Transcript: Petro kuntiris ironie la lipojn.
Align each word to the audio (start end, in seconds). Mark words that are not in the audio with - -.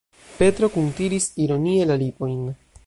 Petro 0.37 0.69
kuntiris 0.77 1.29
ironie 1.45 1.87
la 1.91 2.01
lipojn. 2.05 2.41